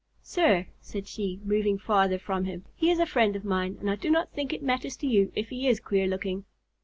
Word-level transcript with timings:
"Sir," 0.23 0.65
said 0.79 1.05
she, 1.07 1.39
moving 1.43 1.77
farther 1.77 2.17
from 2.17 2.45
him, 2.45 2.65
"he 2.73 2.89
is 2.89 2.97
a 2.99 3.05
friend 3.05 3.35
of 3.35 3.45
mine, 3.45 3.77
and 3.79 3.87
I 3.87 3.95
do 3.95 4.09
not 4.09 4.31
think 4.31 4.51
it 4.51 4.63
matters 4.63 4.97
to 4.97 5.05
you 5.07 5.31
if 5.35 5.49
he 5.49 5.67
is 5.67 5.79
queer 5.79 6.07
looking." 6.07 6.43